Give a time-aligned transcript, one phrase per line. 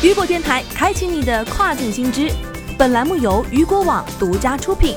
[0.00, 2.30] 雨果电台开启你的跨境新知。
[2.78, 4.94] 本栏目由雨果网独家出品。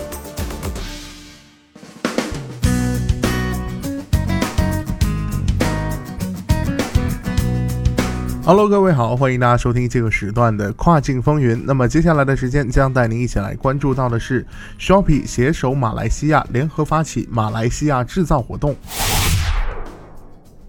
[8.46, 11.59] Hello，各位好，欢迎大家收听这个时段的跨境风云。
[11.65, 14.45] 那么接下来的时间将带您一起来关注到的是
[14.79, 18.75] ，Shopee 携手马来西亚联合发起马来西亚制造活动。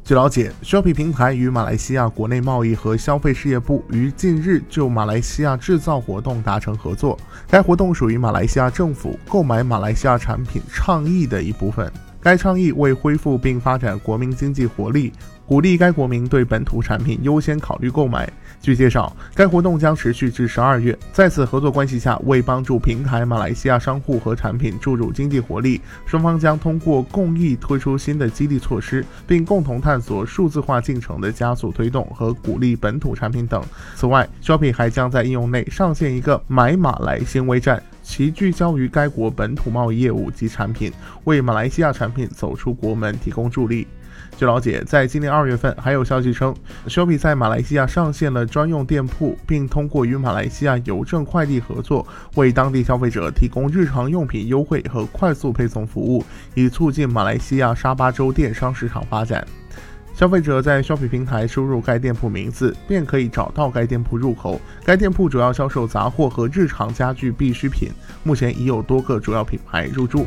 [0.05, 7.17] 据了解，Shopee 平台与马来西亚国内贸易和消费事业部于近日就马来西亚制造活动达成合作。
[7.47, 11.91] 该活动属于马来西亚政府购买马来西亚产品倡议的一部分。
[12.23, 15.13] 该倡议为恢复并发展国民经济活力。
[15.45, 18.27] 鼓励该国民对本土产品优先考虑购买。
[18.63, 20.97] 据介绍，该活动将持续至十二月。
[21.13, 33.63] 在此合作关系下，为帮助平台马来西亚商户和产品注入经济活力，双方将通过共议推出新的激励措施，并共同探索数字化进程的加速推动和鼓励本土产品等。
[33.97, 37.83] 此外，Shopee 还将在应用内上线一个“买马来”新微站，
[38.13, 40.93] 其聚焦于该国本土贸易业务及产品，
[41.25, 43.87] 为马来西亚产品走出国门提供助力。
[44.37, 46.55] 据了解，在今年二月份，还有消息称
[46.87, 56.23] ，Shopee 在马来西亚上线了专用店铺，并通过与马来西亚邮政快递合作，为当地消费者提供日常用品优惠和快速配送服务，
[56.55, 59.43] 以促进马来西亚沙巴州电商市场发展。
[60.15, 64.61] 消费者在 Shopee 平台输入该店铺名字，便可以找到该店铺入口。
[64.85, 67.89] 该店铺主要销售杂货和日常家居必需品，
[68.23, 70.27] 目前已有多个主要品牌入驻。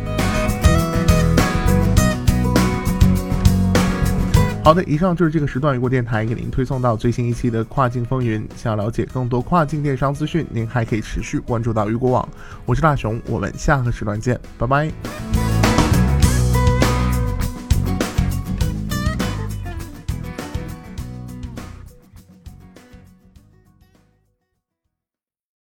[4.64, 8.46] 好的，以上就是这个时段雨果电台给您推送到最新一期的跨境风云。
[8.56, 12.28] 想要了解更多跨境电商资讯，您还可以持续关注到雨果网。
[12.66, 15.15] 我是大熊，我们下个时段见，拜拜。